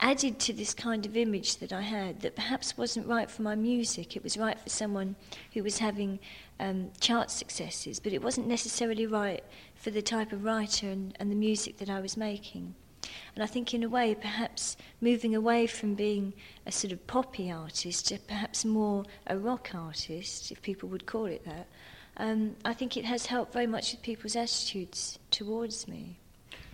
added 0.00 0.38
to 0.38 0.52
this 0.52 0.74
kind 0.74 1.06
of 1.06 1.16
image 1.16 1.56
that 1.56 1.72
I 1.72 1.80
had 1.80 2.20
that 2.20 2.36
perhaps 2.36 2.76
wasn't 2.76 3.06
right 3.06 3.30
for 3.30 3.42
my 3.42 3.54
music. 3.54 4.16
It 4.16 4.22
was 4.22 4.36
right 4.36 4.58
for 4.58 4.68
someone 4.68 5.16
who 5.54 5.62
was 5.62 5.78
having 5.78 6.20
um, 6.60 6.90
chart 7.00 7.30
successes, 7.30 7.98
but 7.98 8.12
it 8.12 8.22
wasn't 8.22 8.46
necessarily 8.46 9.06
right 9.06 9.42
for 9.74 9.90
the 9.90 10.02
type 10.02 10.32
of 10.32 10.44
writer 10.44 10.88
and, 10.88 11.16
and 11.18 11.30
the 11.30 11.36
music 11.36 11.78
that 11.78 11.90
I 11.90 12.00
was 12.00 12.16
making. 12.16 12.74
And 13.34 13.42
I 13.42 13.46
think, 13.46 13.74
in 13.74 13.82
a 13.82 13.88
way, 13.88 14.14
perhaps 14.14 14.76
moving 15.00 15.34
away 15.34 15.66
from 15.66 15.94
being 15.94 16.32
a 16.66 16.72
sort 16.72 16.92
of 16.92 17.06
poppy 17.06 17.50
artist 17.50 18.08
to 18.08 18.18
perhaps 18.18 18.64
more 18.64 19.04
a 19.26 19.36
rock 19.36 19.70
artist, 19.74 20.50
if 20.50 20.62
people 20.62 20.88
would 20.88 21.06
call 21.06 21.26
it 21.26 21.44
that, 21.44 21.66
um, 22.16 22.56
I 22.64 22.74
think 22.74 22.96
it 22.96 23.04
has 23.04 23.26
helped 23.26 23.52
very 23.52 23.66
much 23.66 23.92
with 23.92 24.02
people's 24.02 24.34
attitudes 24.34 25.18
towards 25.30 25.86
me. 25.86 26.18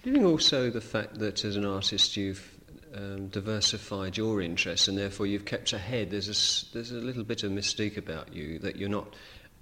Do 0.02 0.10
you 0.10 0.16
think 0.16 0.26
also 0.26 0.70
the 0.70 0.80
fact 0.80 1.18
that 1.18 1.44
as 1.44 1.56
an 1.56 1.64
artist 1.64 2.16
you've 2.16 2.54
um, 2.94 3.28
diversified 3.28 4.16
your 4.16 4.40
interests 4.40 4.88
and 4.88 4.96
therefore 4.96 5.26
you've 5.26 5.44
kept 5.44 5.72
ahead. 5.72 6.10
There's 6.10 6.28
a, 6.28 6.72
there's 6.72 6.92
a 6.92 6.96
little 6.96 7.24
bit 7.24 7.42
of 7.42 7.50
mystique 7.50 7.96
about 7.96 8.32
you 8.32 8.58
that 8.60 8.76
you're 8.76 8.88
not 8.88 9.14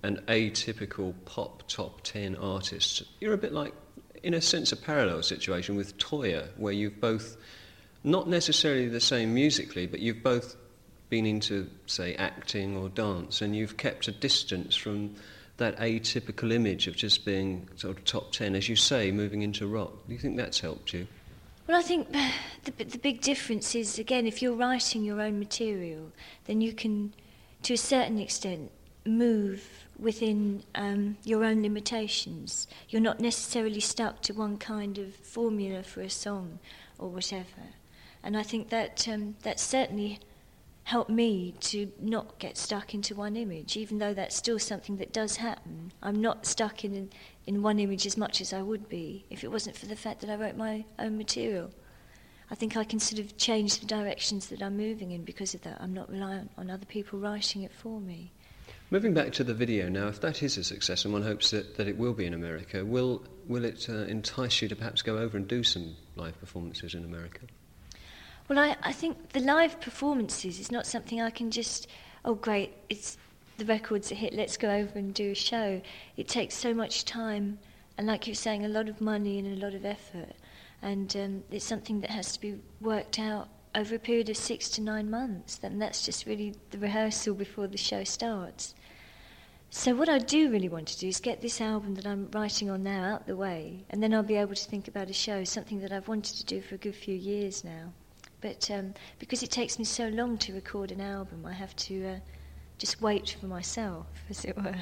an 0.02 0.20
atypical 0.28 1.14
pop 1.24 1.66
top 1.68 2.02
10 2.02 2.36
artist. 2.36 3.04
You're 3.20 3.34
a 3.34 3.38
bit 3.38 3.52
like, 3.52 3.72
in 4.22 4.34
a 4.34 4.40
sense, 4.40 4.72
a 4.72 4.76
parallel 4.76 5.22
situation 5.22 5.76
with 5.76 5.96
Toyah, 5.98 6.48
where 6.56 6.72
you've 6.72 7.00
both, 7.00 7.36
not 8.04 8.28
necessarily 8.28 8.88
the 8.88 9.00
same 9.00 9.34
musically, 9.34 9.86
but 9.86 10.00
you've 10.00 10.22
both 10.22 10.56
been 11.10 11.26
into, 11.26 11.68
say, 11.86 12.14
acting 12.14 12.76
or 12.76 12.88
dance, 12.88 13.42
and 13.42 13.54
you've 13.54 13.76
kept 13.76 14.08
a 14.08 14.12
distance 14.12 14.74
from 14.74 15.14
that 15.58 15.78
atypical 15.78 16.52
image 16.52 16.86
of 16.86 16.96
just 16.96 17.24
being 17.24 17.68
sort 17.76 17.96
of 17.96 18.04
top 18.04 18.32
10, 18.32 18.54
as 18.54 18.68
you 18.68 18.76
say, 18.76 19.10
moving 19.10 19.42
into 19.42 19.66
rock. 19.66 19.92
Do 20.06 20.12
you 20.12 20.18
think 20.18 20.36
that's 20.36 20.60
helped 20.60 20.92
you? 20.92 21.06
Well, 21.66 21.78
I 21.78 21.82
think 21.82 22.10
the, 22.64 22.84
the 22.84 22.98
big 22.98 23.20
difference 23.20 23.74
is, 23.74 23.98
again, 23.98 24.26
if 24.26 24.42
you're 24.42 24.54
writing 24.54 25.04
your 25.04 25.20
own 25.20 25.38
material, 25.38 26.10
then 26.46 26.60
you 26.60 26.72
can, 26.72 27.14
to 27.62 27.74
a 27.74 27.78
certain 27.78 28.18
extent, 28.18 28.70
move 29.04 29.87
within 29.99 30.62
um, 30.75 31.16
your 31.25 31.44
own 31.44 31.62
limitations. 31.62 32.66
You're 32.88 33.02
not 33.02 33.21
necessarily 33.21 33.80
stuck 33.80 34.23
to 34.23 34.32
one 34.32 34.56
kind 34.56 34.99
of 34.99 35.14
formula 35.14 35.82
for 35.82 36.00
a 36.00 36.11
song 36.11 36.59
or 36.99 37.09
whatever. 37.09 37.75
And 38.23 38.37
I 38.37 38.42
think 38.42 38.68
that 38.71 39.09
um, 39.09 39.37
that 39.42 39.59
certainly 39.59 40.21
helped 40.85 41.11
me 41.11 41.54
to 41.61 41.90
not 42.00 42.38
get 42.38 42.56
stuck 42.56 42.92
into 42.94 43.14
one 43.14 43.37
image, 43.37 43.76
even 43.76 43.99
though 43.99 44.14
that's 44.14 44.37
still 44.37 44.59
something 44.59 44.97
that 44.97 45.12
does 45.12 45.37
happen. 45.37 45.92
I'm 46.02 46.21
not 46.21 46.47
stuck 46.47 46.85
in 46.85 47.11
in 47.47 47.62
one 47.62 47.78
image 47.78 48.06
as 48.06 48.16
much 48.16 48.40
as 48.40 48.52
I 48.52 48.62
would 48.62 48.88
be 48.88 49.25
if 49.30 49.42
it 49.42 49.50
wasn't 49.50 49.76
for 49.76 49.87
the 49.87 49.97
fact 49.97 50.21
that 50.21 50.30
I 50.30 50.37
wrote 50.37 50.56
my 50.56 50.85
own 50.99 51.16
material. 51.16 51.71
I 52.50 52.54
think 52.54 52.76
I 52.76 52.85
can 52.85 53.00
sort 53.00 53.18
of 53.18 53.37
change 53.37 53.78
the 53.78 53.87
directions 53.87 54.49
that 54.49 54.62
I'm 54.62 54.76
moving 54.76 55.11
in 55.12 55.25
because 55.25 55.54
of 55.54 55.62
that. 55.62 55.78
I'm 55.80 55.94
not 55.94 56.11
reliant 56.11 56.50
on 56.59 56.71
other 56.71 56.85
people 56.85 57.18
writing 57.18 57.62
it 57.62 57.73
for 57.73 57.99
me. 58.00 58.30
Moving 58.92 59.14
back 59.14 59.32
to 59.32 59.42
the 59.42 59.54
video 59.54 59.88
now, 59.88 60.08
if 60.08 60.20
that 60.20 60.42
is 60.42 60.58
a 60.58 60.64
success, 60.64 61.06
and 61.06 61.14
one 61.14 61.22
hopes 61.22 61.50
that, 61.52 61.78
that 61.78 61.88
it 61.88 61.96
will 61.96 62.12
be 62.12 62.26
in 62.26 62.34
America, 62.34 62.84
will, 62.84 63.25
will 63.49 63.64
it 63.64 63.88
uh, 63.88 64.00
entice 64.02 64.61
you 64.61 64.68
to 64.68 64.76
perhaps 64.76 65.00
go 65.00 65.16
over 65.16 65.38
and 65.38 65.49
do 65.49 65.62
some 65.62 65.96
live 66.14 66.38
performances 66.38 66.92
in 66.92 67.02
America? 67.02 67.40
Well, 68.50 68.58
I, 68.58 68.76
I 68.82 68.92
think 68.92 69.30
the 69.30 69.40
live 69.40 69.80
performances 69.80 70.61
is 70.61 70.70
not 70.70 70.87
something 70.87 71.22
I 71.22 71.30
can 71.30 71.50
just, 71.50 71.87
oh, 72.26 72.34
great, 72.34 72.75
it's 72.90 73.16
the 73.56 73.64
record's 73.64 74.12
a 74.12 74.14
hit, 74.14 74.34
let's 74.34 74.58
go 74.58 74.68
over 74.68 74.99
and 74.99 75.14
do 75.14 75.30
a 75.30 75.34
show. 75.34 75.80
It 76.18 76.28
takes 76.28 76.54
so 76.54 76.75
much 76.75 77.06
time, 77.06 77.61
and 77.96 78.06
like 78.06 78.26
you're 78.26 78.34
saying, 78.34 78.66
a 78.66 78.68
lot 78.68 78.90
of 78.90 79.00
money 79.00 79.38
and 79.38 79.56
a 79.56 79.64
lot 79.64 79.72
of 79.72 79.87
effort. 79.87 80.34
And 80.82 81.16
um, 81.16 81.44
it's 81.50 81.64
something 81.64 82.02
that 82.02 82.11
has 82.11 82.34
to 82.34 82.40
be 82.42 82.58
worked 82.82 83.18
out 83.18 83.49
over 83.75 83.94
a 83.94 83.99
period 83.99 84.28
of 84.28 84.37
six 84.37 84.68
to 84.68 84.82
nine 84.82 85.08
months. 85.08 85.58
And 85.62 85.80
that's 85.80 86.04
just 86.04 86.26
really 86.26 86.54
the 86.72 86.78
rehearsal 86.78 87.34
before 87.34 87.68
the 87.68 87.78
show 87.78 88.04
starts. 88.04 88.75
So, 89.74 89.94
what 89.94 90.10
I 90.10 90.18
do 90.18 90.50
really 90.50 90.68
want 90.68 90.88
to 90.88 90.98
do 90.98 91.08
is 91.08 91.18
get 91.18 91.40
this 91.40 91.58
album 91.58 91.94
that 91.94 92.06
I'm 92.06 92.30
writing 92.30 92.68
on 92.68 92.82
now 92.82 93.04
out 93.04 93.26
the 93.26 93.34
way, 93.34 93.86
and 93.88 94.02
then 94.02 94.12
I'll 94.12 94.22
be 94.22 94.36
able 94.36 94.54
to 94.54 94.64
think 94.68 94.86
about 94.86 95.08
a 95.08 95.14
show, 95.14 95.44
something 95.44 95.80
that 95.80 95.90
I've 95.90 96.08
wanted 96.08 96.36
to 96.36 96.44
do 96.44 96.60
for 96.60 96.74
a 96.74 96.78
good 96.78 96.94
few 96.94 97.14
years 97.14 97.64
now. 97.64 97.90
But 98.42 98.70
um, 98.70 98.92
because 99.18 99.42
it 99.42 99.50
takes 99.50 99.78
me 99.78 99.86
so 99.86 100.08
long 100.08 100.36
to 100.38 100.52
record 100.52 100.92
an 100.92 101.00
album, 101.00 101.46
I 101.46 101.54
have 101.54 101.74
to 101.76 102.06
uh, 102.06 102.16
just 102.76 103.00
wait 103.00 103.34
for 103.40 103.46
myself, 103.46 104.04
as 104.28 104.44
it 104.44 104.58
were. 104.58 104.76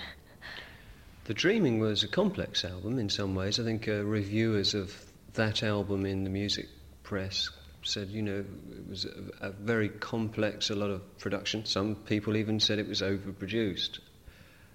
The 1.26 1.34
Dreaming 1.34 1.78
was 1.78 2.02
a 2.02 2.08
complex 2.08 2.64
album 2.64 2.98
in 2.98 3.08
some 3.08 3.36
ways. 3.36 3.60
I 3.60 3.62
think 3.62 3.86
uh, 3.86 4.04
reviewers 4.04 4.74
of 4.74 4.92
that 5.34 5.62
album 5.62 6.04
in 6.04 6.24
the 6.24 6.30
music 6.30 6.66
press 7.04 7.48
said, 7.82 8.08
you 8.08 8.22
know, 8.22 8.44
it 8.72 8.88
was 8.88 9.04
a, 9.04 9.46
a, 9.46 9.50
very 9.50 9.88
complex, 9.88 10.68
a 10.70 10.74
lot 10.74 10.90
of 10.90 11.18
production. 11.18 11.64
Some 11.64 11.94
people 11.94 12.36
even 12.36 12.58
said 12.58 12.80
it 12.80 12.88
was 12.88 13.02
overproduced. 13.02 14.00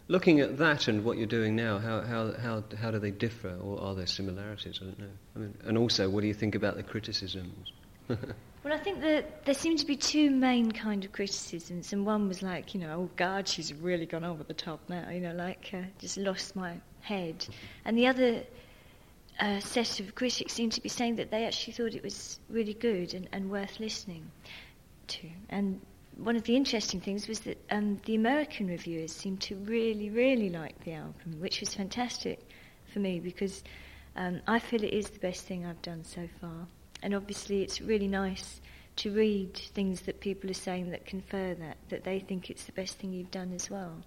Looking 0.07 0.39
at 0.39 0.57
that 0.59 0.87
and 0.87 1.03
what 1.03 1.17
you're 1.17 1.25
doing 1.25 1.55
now, 1.55 1.79
how, 1.79 2.01
how, 2.01 2.33
how, 2.33 2.63
how 2.79 2.91
do 2.91 2.99
they 2.99 3.11
differ, 3.11 3.57
or 3.61 3.81
are 3.81 3.95
there 3.95 4.05
similarities? 4.05 4.79
I 4.81 4.85
don't 4.85 4.99
know. 4.99 5.05
I 5.35 5.39
mean, 5.39 5.57
and 5.65 5.77
also, 5.77 6.09
what 6.09 6.21
do 6.21 6.27
you 6.27 6.33
think 6.33 6.53
about 6.53 6.75
the 6.75 6.83
criticisms? 6.83 7.71
Well, 8.65 8.73
I 8.73 8.79
think 8.79 9.01
that 9.01 9.45
there 9.45 9.53
seem 9.53 9.77
to 9.77 9.85
be 9.85 9.95
two 9.95 10.31
main 10.31 10.71
kind 10.71 11.05
of 11.05 11.11
criticisms, 11.11 11.93
and 11.93 12.03
one 12.03 12.27
was 12.27 12.41
like, 12.41 12.73
you 12.73 12.79
know, 12.79 13.01
oh 13.01 13.09
God, 13.15 13.47
she's 13.47 13.71
really 13.71 14.07
gone 14.07 14.23
over 14.23 14.43
the 14.43 14.55
top 14.55 14.79
now, 14.89 15.07
you 15.11 15.19
know, 15.19 15.33
like 15.33 15.69
uh, 15.71 15.83
just 15.99 16.17
lost 16.17 16.55
my 16.55 16.73
head, 17.01 17.47
and 17.85 17.95
the 17.95 18.07
other 18.07 18.41
uh, 19.39 19.59
set 19.59 19.99
of 19.99 20.15
critics 20.15 20.51
seemed 20.53 20.71
to 20.71 20.81
be 20.81 20.89
saying 20.89 21.17
that 21.17 21.29
they 21.29 21.45
actually 21.45 21.73
thought 21.73 21.93
it 21.93 22.01
was 22.01 22.39
really 22.49 22.73
good 22.73 23.13
and, 23.13 23.29
and 23.31 23.51
worth 23.51 23.79
listening 23.79 24.31
to, 25.09 25.29
and 25.49 25.79
one 26.17 26.35
of 26.35 26.43
the 26.43 26.55
interesting 26.55 27.01
things 27.01 27.27
was 27.27 27.41
that 27.41 27.57
um, 27.71 27.99
the 28.05 28.15
American 28.15 28.67
reviewers 28.67 29.13
seemed 29.13 29.41
to 29.41 29.55
really, 29.55 30.09
really 30.09 30.49
like 30.49 30.83
the 30.83 30.93
album, 30.93 31.39
which 31.39 31.59
was 31.59 31.73
fantastic 31.73 32.39
for 32.91 32.99
me 32.99 33.19
because 33.19 33.63
um, 34.15 34.41
I 34.47 34.59
feel 34.59 34.83
it 34.83 34.93
is 34.93 35.09
the 35.09 35.19
best 35.19 35.45
thing 35.45 35.65
I've 35.65 35.81
done 35.81 36.03
so 36.03 36.27
far. 36.39 36.67
And 37.03 37.13
obviously, 37.13 37.61
it's 37.61 37.81
really 37.81 38.07
nice 38.07 38.61
to 38.97 39.11
read 39.11 39.53
things 39.55 40.01
that 40.01 40.21
people 40.21 40.49
are 40.49 40.53
saying 40.53 40.89
that 40.91 41.05
confer 41.05 41.53
that, 41.55 41.77
that 41.89 42.03
they 42.05 42.19
think 42.19 42.49
it's 42.49 42.63
the 42.63 42.71
best 42.71 42.97
thing 42.97 43.11
you've 43.11 43.31
done 43.31 43.51
as 43.53 43.69
well. 43.69 44.03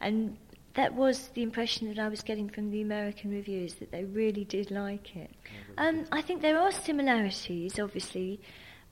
And 0.00 0.36
that 0.74 0.94
was 0.94 1.28
the 1.28 1.42
impression 1.42 1.88
that 1.88 1.98
I 1.98 2.08
was 2.08 2.22
getting 2.22 2.48
from 2.48 2.70
the 2.70 2.82
American 2.82 3.30
reviews, 3.30 3.74
that 3.74 3.92
they 3.92 4.04
really 4.04 4.44
did 4.44 4.70
like 4.70 5.14
it. 5.16 5.30
Um, 5.78 6.06
I 6.10 6.22
think 6.22 6.42
there 6.42 6.58
are 6.58 6.72
similarities, 6.72 7.78
obviously, 7.78 8.40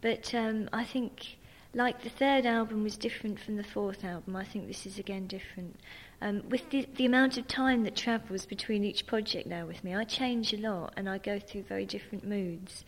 but 0.01 0.33
um, 0.35 0.69
I 0.73 0.85
think, 0.85 1.39
like 1.75 2.03
the 2.03 2.11
third 2.11 2.47
album 2.47 2.83
was 2.83 2.97
different 2.97 3.39
from 3.39 3.57
the 3.57 3.65
fourth 3.65 4.05
album, 4.05 4.35
I 4.35 4.45
think 4.45 4.67
this 4.67 4.87
is 4.87 4.99
again 4.99 5.27
different. 5.27 5.77
Um, 6.21 6.43
with 6.49 6.69
the, 6.71 6.87
the 6.97 7.07
amount 7.07 7.39
of 7.39 7.47
time 7.47 7.85
that 7.85 7.97
travels 7.97 8.45
between 8.45 8.85
each 8.85 9.07
project 9.07 9.47
now 9.47 9.67
with 9.67 9.83
me, 9.85 9.95
I 9.95 10.05
change 10.05 10.53
a 10.53 10.59
lot 10.59 10.93
and 10.97 11.09
I 11.09 11.19
go 11.19 11.39
through 11.39 11.63
very 11.63 11.87
different 11.87 12.27
moods. 12.27 12.85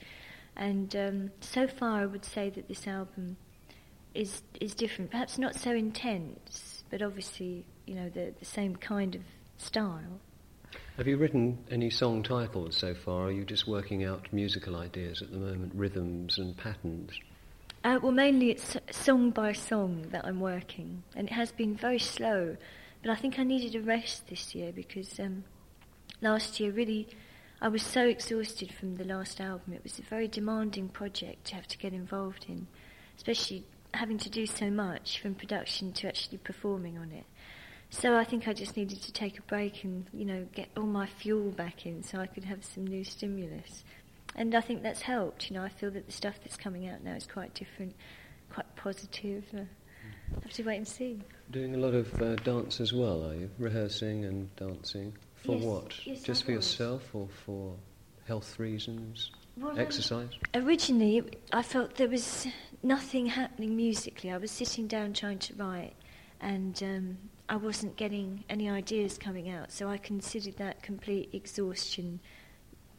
And 0.57 0.95
um, 0.97 1.31
so 1.41 1.67
far, 1.67 2.01
I 2.01 2.07
would 2.07 2.25
say 2.25 2.51
that 2.51 2.69
this 2.69 2.87
album 2.87 3.37
is 4.15 4.43
is 4.61 4.75
different. 4.75 5.11
Perhaps 5.11 5.39
not 5.39 5.55
so 5.55 5.71
intense, 5.71 6.85
but 6.91 7.01
obviously, 7.01 7.65
you 7.87 7.95
know, 7.95 8.11
the, 8.11 8.35
the 8.39 8.45
same 8.45 8.77
kind 8.77 9.15
of 9.15 9.23
style. 9.57 10.21
Have 10.99 11.07
you 11.07 11.17
written 11.17 11.59
any 11.71 11.89
song 11.89 12.23
titles 12.23 12.77
so 12.77 12.95
far? 12.95 13.29
Are 13.29 13.33
you 13.33 13.45
just 13.45 13.67
working 13.67 14.05
out 14.05 14.31
musical 14.33 14.77
ideas 14.77 15.23
at 15.23 15.31
the 15.31 15.39
moment, 15.39 15.75
rhythms 15.75 16.39
and 16.39 16.57
patterns? 16.57 17.13
Uh, 17.85 17.99
well, 18.01 18.13
mainly 18.13 18.51
it's 18.51 18.77
song 18.93 19.31
by 19.31 19.53
song 19.53 20.07
that 20.13 20.25
I'm 20.25 20.39
working, 20.39 21.03
and 21.17 21.27
it 21.27 21.33
has 21.33 21.51
been 21.51 21.75
very 21.77 21.99
slow. 21.99 22.57
But 23.03 23.11
I 23.11 23.17
think 23.17 23.41
I 23.41 23.43
needed 23.43 23.75
a 23.75 23.85
rest 23.85 24.29
this 24.29 24.55
year 24.55 24.71
because 24.73 25.19
um, 25.19 25.43
last 26.21 26.61
year 26.61 26.71
really 26.71 27.09
I 27.61 27.67
was 27.67 27.83
so 27.83 28.07
exhausted 28.07 28.73
from 28.73 28.95
the 28.97 29.05
last 29.05 29.41
album. 29.41 29.73
It 29.73 29.83
was 29.83 29.99
a 29.99 30.03
very 30.03 30.29
demanding 30.29 30.91
project 30.91 31.47
to 31.47 31.57
have 31.57 31.67
to 31.67 31.79
get 31.79 31.93
involved 31.93 32.47
in, 32.49 32.69
especially 33.17 33.65
having 33.95 34.19
to 34.19 34.31
do 34.31 34.47
so 34.47 34.71
much 34.71 35.21
from 35.21 35.35
production 35.35 35.93
to 35.95 36.07
actually 36.07 36.39
performing 36.39 36.99
on 36.99 37.11
it. 37.11 37.25
So 37.91 38.17
I 38.17 38.23
think 38.23 38.47
I 38.47 38.53
just 38.53 38.77
needed 38.77 39.03
to 39.03 39.13
take 39.13 39.41
a 39.41 39.43
break 39.43 39.83
and, 39.83 40.07
you 40.15 40.25
know, 40.25 40.47
get 40.55 40.69
all 40.77 40.87
my 40.87 41.07
fuel 41.07 41.51
back 41.51 41.85
in 41.85 42.05
so 42.05 42.19
I 42.19 42.27
could 42.27 42.45
have 42.45 42.65
some 42.65 42.87
new 42.87 43.03
stimulus. 43.03 43.83
And 44.35 44.55
I 44.55 44.61
think 44.61 44.83
that's 44.83 45.03
helped. 45.03 45.51
You 45.51 45.57
know, 45.57 45.63
I 45.63 45.69
feel 45.69 45.91
that 45.91 46.07
the 46.07 46.13
stuff 46.13 46.37
that's 46.43 46.57
coming 46.57 46.89
out 46.89 47.03
now 47.05 47.15
is 47.15 47.27
quite 47.27 47.55
different, 47.55 47.95
quite 48.51 48.75
positive. 48.77 49.45
Uh, 49.55 49.61
I 49.61 50.43
have 50.45 50.53
to 50.53 50.63
wait 50.63 50.77
and 50.77 50.89
see. 50.89 51.19
Doing 51.51 51.75
a 51.75 51.79
lot 51.79 51.95
of 51.95 52.21
uh, 52.23 52.37
dance 52.37 52.81
as 52.81 52.93
well, 52.93 53.27
are 53.29 53.35
you? 53.35 53.51
Rehearsing 53.59 54.25
and 54.25 54.55
dancing? 54.57 55.13
For 55.45 55.57
Yes, 55.57 55.65
what? 55.65 56.07
yes, 56.07 56.23
Just 56.23 56.43
I 56.45 56.47
for 56.47 56.53
was. 56.57 56.65
yourself 56.73 57.15
or 57.15 57.29
for 57.45 57.75
health 58.27 58.59
reasons? 58.59 59.31
Well, 59.59 59.73
um, 59.73 59.79
Exercise? 59.79 60.31
Originally, 60.55 61.23
I 61.53 61.63
felt 61.63 61.97
there 61.97 62.09
was 62.09 62.47
nothing 62.83 63.27
happening 63.27 63.77
musically. 63.77 64.31
I 64.31 64.39
was 64.39 64.51
sitting 64.51 64.87
down 64.87 65.13
trying 65.13 65.41
to 65.41 65.55
write, 65.57 65.93
and 66.41 66.83
um, 66.83 67.19
I 67.51 67.57
wasn't 67.57 67.97
getting 67.97 68.45
any 68.49 68.71
ideas 68.71 69.19
coming 69.19 69.51
out. 69.51 69.71
So 69.71 69.89
I 69.89 69.99
considered 69.99 70.57
that 70.57 70.83
complete 70.83 71.29
exhaustion, 71.35 72.21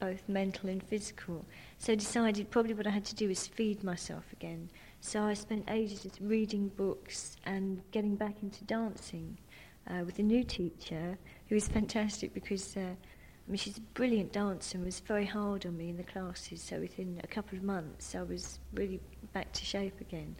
both 0.03 0.27
mental 0.27 0.69
and 0.69 0.83
physical. 0.83 1.45
So 1.77 1.93
I 1.93 1.95
decided 1.95 2.51
probably 2.51 2.73
what 2.73 2.87
I 2.87 2.89
had 2.89 3.05
to 3.05 3.15
do 3.15 3.29
was 3.29 3.47
feed 3.47 3.83
myself 3.83 4.25
again. 4.33 4.69
So 4.99 5.23
I 5.23 5.33
spent 5.33 5.63
ages 5.69 6.03
just 6.03 6.19
reading 6.19 6.67
books 6.69 7.37
and 7.45 7.81
getting 7.91 8.15
back 8.17 8.35
into 8.43 8.65
dancing 8.65 9.37
uh, 9.89 10.03
with 10.05 10.19
a 10.19 10.23
new 10.23 10.43
teacher 10.43 11.17
who 11.47 11.55
was 11.55 11.67
fantastic 11.67 12.33
because. 12.33 12.75
Uh, 12.75 12.95
I 13.45 13.51
mean, 13.51 13.57
she's 13.57 13.77
a 13.77 13.81
brilliant 13.99 14.31
dancer 14.31 14.77
and 14.77 14.85
was 14.85 15.01
very 15.01 15.25
hard 15.25 15.65
on 15.65 15.75
me 15.75 15.89
in 15.89 15.97
the 15.97 16.03
classes. 16.03 16.61
So 16.61 16.79
within 16.79 17.19
a 17.25 17.27
couple 17.27 17.57
of 17.57 17.63
months, 17.65 18.15
I 18.15 18.23
was 18.23 18.57
really 18.73 19.01
back 19.33 19.51
to 19.51 19.65
shape 19.65 19.99
again. 19.99 20.37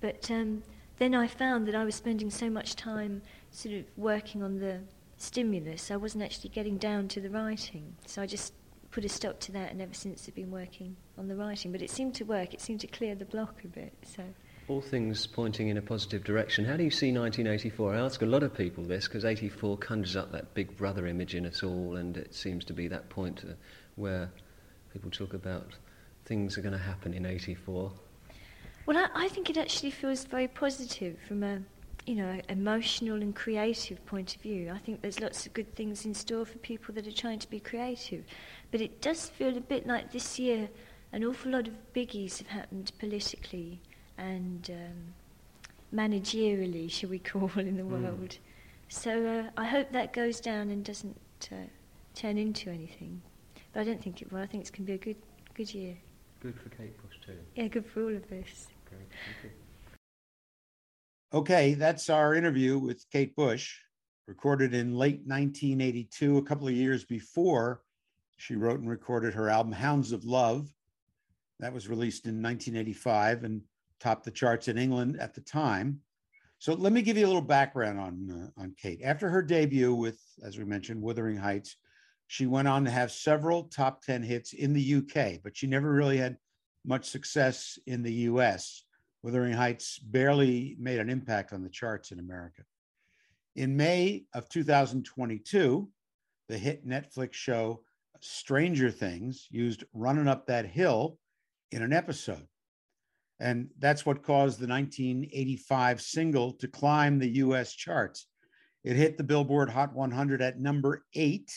But 0.00 0.30
um, 0.30 0.62
then 0.96 1.14
I 1.14 1.26
found 1.26 1.68
that 1.68 1.74
I 1.74 1.84
was 1.84 1.94
spending 1.94 2.30
so 2.30 2.48
much 2.48 2.74
time 2.74 3.20
sort 3.50 3.74
of 3.74 3.84
working 3.98 4.42
on 4.42 4.60
the 4.60 4.80
stimulus, 5.18 5.90
I 5.90 5.96
wasn't 5.96 6.24
actually 6.24 6.50
getting 6.50 6.78
down 6.78 7.08
to 7.08 7.20
the 7.20 7.28
writing. 7.28 7.94
So 8.06 8.22
I 8.22 8.26
just 8.26 8.54
put 8.90 9.04
a 9.04 9.08
stop 9.08 9.40
to 9.40 9.52
that, 9.52 9.70
and 9.70 9.80
ever 9.80 9.94
since 9.94 10.26
I've 10.28 10.34
been 10.34 10.50
working 10.50 10.96
on 11.16 11.28
the 11.28 11.36
writing. 11.36 11.72
But 11.72 11.82
it 11.82 11.90
seemed 11.90 12.14
to 12.16 12.24
work. 12.24 12.54
It 12.54 12.60
seemed 12.60 12.80
to 12.80 12.86
clear 12.86 13.14
the 13.14 13.24
block 13.24 13.62
a 13.64 13.68
bit. 13.68 13.92
So. 14.02 14.24
All 14.68 14.80
things 14.82 15.26
pointing 15.26 15.68
in 15.68 15.78
a 15.78 15.82
positive 15.82 16.24
direction. 16.24 16.64
How 16.64 16.76
do 16.76 16.84
you 16.84 16.90
see 16.90 17.12
1984? 17.12 17.94
I 17.94 17.98
ask 18.00 18.20
a 18.20 18.26
lot 18.26 18.42
of 18.42 18.54
people 18.54 18.84
this 18.84 19.08
because 19.08 19.24
84 19.24 19.78
conjures 19.78 20.16
up 20.16 20.32
that 20.32 20.52
big 20.54 20.76
brother 20.76 21.06
image 21.06 21.34
in 21.34 21.46
us 21.46 21.62
all, 21.62 21.96
and 21.96 22.16
it 22.16 22.34
seems 22.34 22.64
to 22.66 22.72
be 22.74 22.88
that 22.88 23.08
point 23.08 23.44
uh, 23.48 23.54
where 23.96 24.30
people 24.92 25.10
talk 25.10 25.32
about 25.32 25.74
things 26.24 26.58
are 26.58 26.60
going 26.60 26.72
to 26.72 26.78
happen 26.78 27.14
in 27.14 27.24
84. 27.24 27.90
Well, 28.84 28.96
I, 28.96 29.24
I 29.24 29.28
think 29.28 29.48
it 29.50 29.56
actually 29.56 29.90
feels 29.90 30.24
very 30.24 30.48
positive 30.48 31.18
from 31.26 31.42
a, 31.42 31.60
you 32.08 32.14
know, 32.14 32.40
emotional 32.48 33.20
and 33.20 33.36
creative 33.36 34.04
point 34.06 34.34
of 34.34 34.40
view. 34.40 34.72
I 34.74 34.78
think 34.78 35.02
there's 35.02 35.20
lots 35.20 35.44
of 35.44 35.52
good 35.52 35.74
things 35.74 36.06
in 36.06 36.14
store 36.14 36.46
for 36.46 36.56
people 36.58 36.94
that 36.94 37.06
are 37.06 37.12
trying 37.12 37.38
to 37.40 37.50
be 37.50 37.60
creative, 37.60 38.24
but 38.70 38.80
it 38.80 39.02
does 39.02 39.28
feel 39.28 39.54
a 39.54 39.60
bit 39.60 39.86
like 39.86 40.10
this 40.10 40.38
year. 40.38 40.70
An 41.12 41.22
awful 41.22 41.52
lot 41.52 41.68
of 41.68 41.74
biggies 41.94 42.38
have 42.38 42.46
happened 42.46 42.92
politically 42.98 43.82
and 44.16 44.70
um, 44.70 45.14
managerially, 45.94 46.90
shall 46.90 47.10
we 47.10 47.18
call, 47.30 47.50
in 47.58 47.76
the 47.76 47.84
world. 47.84 48.38
So 48.88 49.26
uh, 49.26 49.60
I 49.60 49.66
hope 49.66 49.92
that 49.92 50.14
goes 50.14 50.40
down 50.40 50.70
and 50.70 50.82
doesn't 50.82 51.18
uh, 51.52 51.56
turn 52.14 52.38
into 52.38 52.70
anything. 52.70 53.20
But 53.74 53.80
I 53.80 53.84
don't 53.84 54.02
think 54.02 54.22
it 54.22 54.32
will. 54.32 54.40
I 54.40 54.46
think 54.46 54.62
it's 54.62 54.70
going 54.70 54.86
to 54.86 54.92
be 54.92 54.94
a 54.94 54.98
good, 54.98 55.16
good 55.52 55.74
year. 55.74 55.94
Good 56.40 56.58
for 56.58 56.70
Kate 56.70 56.96
Bush 57.02 57.16
too. 57.26 57.36
Yeah, 57.54 57.68
good 57.68 57.84
for 57.84 58.04
all 58.04 58.16
of 58.16 58.24
us. 58.32 58.68
Great, 58.88 59.08
thank 59.10 59.44
you. 59.44 59.50
Okay, 61.30 61.74
that's 61.74 62.08
our 62.08 62.34
interview 62.34 62.78
with 62.78 63.04
Kate 63.12 63.36
Bush, 63.36 63.76
recorded 64.26 64.72
in 64.72 64.94
late 64.94 65.20
1982, 65.26 66.38
a 66.38 66.42
couple 66.42 66.66
of 66.66 66.72
years 66.72 67.04
before 67.04 67.82
she 68.38 68.56
wrote 68.56 68.80
and 68.80 68.88
recorded 68.88 69.34
her 69.34 69.50
album 69.50 69.72
Hounds 69.72 70.12
of 70.12 70.24
Love. 70.24 70.72
That 71.60 71.74
was 71.74 71.86
released 71.86 72.24
in 72.24 72.42
1985 72.42 73.44
and 73.44 73.60
topped 74.00 74.24
the 74.24 74.30
charts 74.30 74.68
in 74.68 74.78
England 74.78 75.18
at 75.20 75.34
the 75.34 75.42
time. 75.42 76.00
So 76.60 76.72
let 76.72 76.94
me 76.94 77.02
give 77.02 77.18
you 77.18 77.26
a 77.26 77.28
little 77.28 77.42
background 77.42 78.00
on 78.00 78.50
uh, 78.56 78.62
on 78.62 78.74
Kate. 78.80 79.02
After 79.04 79.28
her 79.28 79.42
debut 79.42 79.94
with, 79.94 80.18
as 80.42 80.56
we 80.56 80.64
mentioned, 80.64 81.02
Wuthering 81.02 81.36
Heights, 81.36 81.76
she 82.26 82.46
went 82.46 82.68
on 82.68 82.86
to 82.86 82.90
have 82.90 83.12
several 83.12 83.64
top 83.64 84.00
10 84.00 84.22
hits 84.22 84.54
in 84.54 84.72
the 84.72 84.94
UK, 84.94 85.40
but 85.44 85.54
she 85.54 85.66
never 85.66 85.92
really 85.92 86.16
had 86.16 86.38
much 86.86 87.04
success 87.04 87.78
in 87.86 88.02
the 88.02 88.12
US. 88.12 88.84
Wuthering 89.22 89.52
Heights 89.52 89.98
barely 89.98 90.76
made 90.78 91.00
an 91.00 91.10
impact 91.10 91.52
on 91.52 91.62
the 91.62 91.68
charts 91.68 92.12
in 92.12 92.18
America. 92.18 92.62
In 93.56 93.76
May 93.76 94.24
of 94.34 94.48
2022, 94.48 95.88
the 96.48 96.58
hit 96.58 96.86
Netflix 96.86 97.34
show 97.34 97.82
Stranger 98.20 98.90
Things 98.90 99.46
used 99.50 99.84
Running 99.92 100.28
Up 100.28 100.46
That 100.46 100.66
Hill 100.66 101.18
in 101.72 101.82
an 101.82 101.92
episode. 101.92 102.46
And 103.40 103.68
that's 103.78 104.04
what 104.04 104.22
caused 104.22 104.58
the 104.58 104.66
1985 104.66 106.00
single 106.00 106.52
to 106.54 106.68
climb 106.68 107.18
the 107.18 107.28
US 107.28 107.72
charts. 107.72 108.26
It 108.84 108.96
hit 108.96 109.16
the 109.16 109.24
Billboard 109.24 109.70
Hot 109.70 109.92
100 109.94 110.42
at 110.42 110.58
number 110.58 111.04
eight 111.14 111.52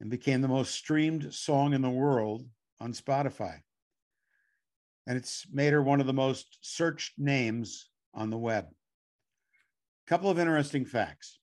and 0.00 0.10
became 0.10 0.40
the 0.40 0.48
most 0.48 0.74
streamed 0.74 1.32
song 1.34 1.74
in 1.74 1.82
the 1.82 1.90
world 1.90 2.46
on 2.80 2.92
Spotify. 2.92 3.60
And 5.08 5.16
it's 5.16 5.46
made 5.50 5.72
her 5.72 5.82
one 5.82 6.00
of 6.00 6.06
the 6.06 6.12
most 6.12 6.58
searched 6.60 7.18
names 7.18 7.88
on 8.12 8.28
the 8.28 8.36
web. 8.36 8.66
A 8.66 10.10
couple 10.10 10.28
of 10.28 10.38
interesting 10.38 10.84
facts. 10.84 11.38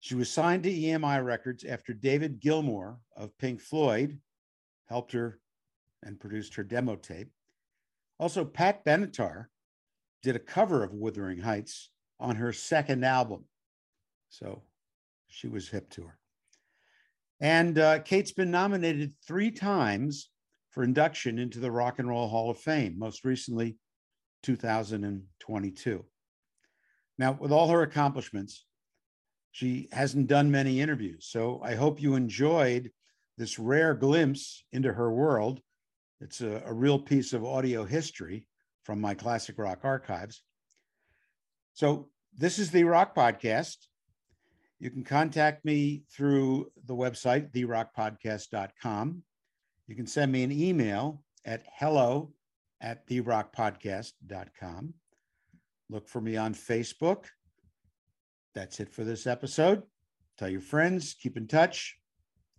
She 0.00 0.16
was 0.16 0.28
signed 0.28 0.64
to 0.64 0.72
EMI 0.72 1.24
Records 1.24 1.64
after 1.64 1.94
David 1.94 2.40
Gilmour 2.40 2.98
of 3.16 3.38
Pink 3.38 3.60
Floyd 3.60 4.18
helped 4.88 5.12
her 5.12 5.38
and 6.02 6.18
produced 6.18 6.56
her 6.56 6.64
demo 6.64 6.96
tape. 6.96 7.30
Also, 8.18 8.44
Pat 8.44 8.84
Benatar 8.84 9.46
did 10.22 10.34
a 10.34 10.40
cover 10.40 10.82
of 10.82 10.92
Wuthering 10.92 11.38
Heights 11.38 11.90
on 12.18 12.34
her 12.34 12.52
second 12.52 13.04
album. 13.04 13.44
So 14.28 14.62
she 15.28 15.46
was 15.46 15.68
hip 15.68 15.88
to 15.90 16.02
her. 16.02 16.18
And 17.40 17.78
uh, 17.78 18.00
Kate's 18.00 18.32
been 18.32 18.50
nominated 18.50 19.14
three 19.24 19.52
times 19.52 20.30
for 20.70 20.82
induction 20.82 21.38
into 21.38 21.58
the 21.58 21.70
Rock 21.70 21.98
and 21.98 22.08
Roll 22.08 22.28
Hall 22.28 22.50
of 22.50 22.58
Fame, 22.58 22.98
most 22.98 23.24
recently 23.24 23.76
2022. 24.42 26.04
Now, 27.18 27.32
with 27.32 27.52
all 27.52 27.68
her 27.68 27.82
accomplishments, 27.82 28.64
she 29.52 29.88
hasn't 29.92 30.28
done 30.28 30.50
many 30.50 30.80
interviews. 30.80 31.26
So 31.28 31.60
I 31.62 31.74
hope 31.74 32.00
you 32.00 32.14
enjoyed 32.14 32.90
this 33.36 33.58
rare 33.58 33.94
glimpse 33.94 34.64
into 34.72 34.92
her 34.92 35.12
world. 35.12 35.60
It's 36.20 36.40
a, 36.40 36.62
a 36.64 36.72
real 36.72 36.98
piece 36.98 37.32
of 37.32 37.44
audio 37.44 37.84
history 37.84 38.46
from 38.84 39.00
my 39.00 39.14
classic 39.14 39.58
rock 39.58 39.80
archives. 39.82 40.42
So 41.74 42.08
this 42.36 42.58
is 42.58 42.70
the 42.70 42.84
Rock 42.84 43.14
Podcast. 43.14 43.76
You 44.78 44.90
can 44.90 45.04
contact 45.04 45.64
me 45.64 46.04
through 46.10 46.70
the 46.86 46.94
website, 46.94 47.50
therockpodcast.com. 47.52 49.22
You 49.90 49.96
can 49.96 50.06
send 50.06 50.30
me 50.30 50.44
an 50.44 50.52
email 50.52 51.20
at 51.44 51.64
hello 51.74 52.32
at 52.80 53.08
therockpodcast.com. 53.08 54.94
Look 55.88 56.08
for 56.08 56.20
me 56.20 56.36
on 56.36 56.54
Facebook. 56.54 57.24
That's 58.54 58.78
it 58.78 58.88
for 58.88 59.02
this 59.02 59.26
episode. 59.26 59.82
Tell 60.38 60.48
your 60.48 60.60
friends, 60.60 61.16
keep 61.20 61.36
in 61.36 61.48
touch. 61.48 61.98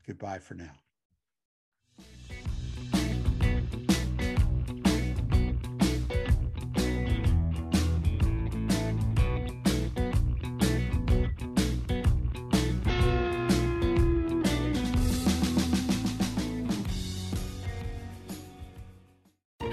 Goodbye 0.06 0.40
for 0.40 0.56
now. 0.56 0.74